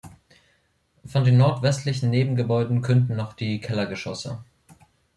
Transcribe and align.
Von 1.05 1.25
den 1.25 1.37
nordwestlichen 1.37 2.09
Nebengebäuden 2.09 2.81
künden 2.81 3.15
noch 3.15 3.33
die 3.33 3.59
Kellergeschosse. 3.61 4.43